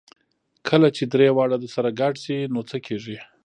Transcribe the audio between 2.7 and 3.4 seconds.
کېږي؟